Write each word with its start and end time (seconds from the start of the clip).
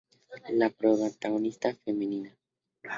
La 0.49 0.71
protagonista 0.71 1.75
femenina. 1.85 2.35